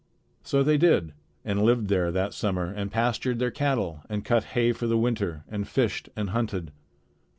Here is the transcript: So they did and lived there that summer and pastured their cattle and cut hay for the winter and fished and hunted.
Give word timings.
So 0.41 0.63
they 0.63 0.79
did 0.79 1.13
and 1.45 1.61
lived 1.61 1.87
there 1.87 2.11
that 2.11 2.33
summer 2.33 2.73
and 2.75 2.91
pastured 2.91 3.37
their 3.37 3.51
cattle 3.51 4.01
and 4.09 4.25
cut 4.25 4.45
hay 4.57 4.71
for 4.71 4.87
the 4.87 4.97
winter 4.97 5.43
and 5.47 5.67
fished 5.67 6.09
and 6.15 6.31
hunted. 6.31 6.71